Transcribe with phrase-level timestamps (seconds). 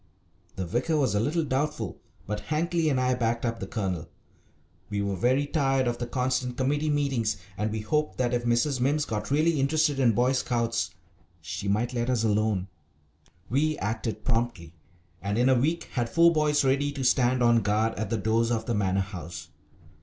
[0.55, 4.09] The vicar was a little doubtful, but Hankly and I backed up the Colonel.
[4.89, 8.79] We were very tired of the constant committee meetings, and we hoped that if Mrs.
[8.79, 10.89] Mimms got really interested in Boy Scouts
[11.39, 12.67] she might let us alone.
[13.47, 14.73] We acted promptly,
[15.21, 18.49] and in a week had four boys ready to stand on guard at the doors
[18.49, 19.49] of the Manor House.